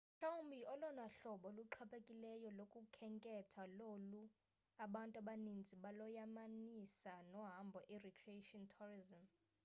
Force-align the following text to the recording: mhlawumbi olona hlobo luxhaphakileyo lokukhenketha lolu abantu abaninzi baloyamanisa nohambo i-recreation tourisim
mhlawumbi 0.17 0.59
olona 0.73 1.03
hlobo 1.15 1.47
luxhaphakileyo 1.57 2.49
lokukhenketha 2.59 3.63
lolu 3.79 4.23
abantu 4.85 5.15
abaninzi 5.21 5.73
baloyamanisa 5.83 7.13
nohambo 7.33 7.79
i-recreation 7.93 8.63
tourisim 8.73 9.23